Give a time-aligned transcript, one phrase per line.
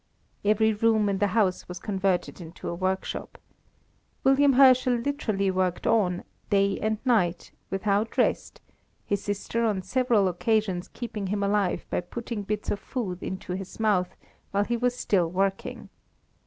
[0.43, 3.37] Every room in the house was converted into a workshop.
[4.23, 7.35] William Herschel literally worked on, night and day,
[7.69, 8.61] without rest,
[9.05, 13.79] his sister on several occasions keeping him alive by putting bits of food into his
[13.79, 14.15] mouth
[14.49, 15.89] while he was still working.